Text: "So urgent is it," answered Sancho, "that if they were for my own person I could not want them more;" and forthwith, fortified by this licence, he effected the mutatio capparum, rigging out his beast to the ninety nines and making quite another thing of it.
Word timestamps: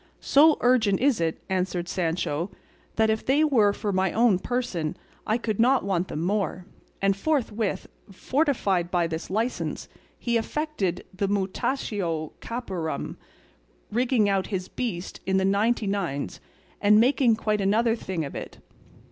"So 0.19 0.57
urgent 0.61 0.99
is 0.99 1.21
it," 1.21 1.43
answered 1.47 1.87
Sancho, 1.87 2.49
"that 2.95 3.11
if 3.11 3.23
they 3.23 3.43
were 3.43 3.71
for 3.71 3.93
my 3.93 4.11
own 4.11 4.39
person 4.39 4.97
I 5.27 5.37
could 5.37 5.59
not 5.59 5.85
want 5.85 6.07
them 6.07 6.21
more;" 6.23 6.65
and 7.03 7.15
forthwith, 7.15 7.85
fortified 8.11 8.89
by 8.89 9.05
this 9.05 9.29
licence, 9.29 9.87
he 10.17 10.39
effected 10.39 11.05
the 11.13 11.27
mutatio 11.27 12.31
capparum, 12.39 13.17
rigging 13.91 14.27
out 14.27 14.47
his 14.47 14.69
beast 14.69 15.23
to 15.27 15.33
the 15.35 15.45
ninety 15.45 15.85
nines 15.85 16.39
and 16.81 16.99
making 16.99 17.35
quite 17.35 17.61
another 17.61 17.95
thing 17.95 18.25
of 18.25 18.33
it. 18.33 18.57